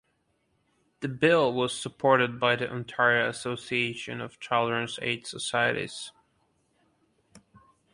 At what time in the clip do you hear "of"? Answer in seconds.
4.19-4.39